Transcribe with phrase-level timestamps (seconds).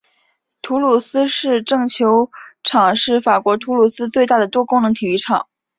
[0.63, 2.31] 土鲁斯市政球
[2.63, 5.47] 场是法国土鲁斯最大的多功能体育场。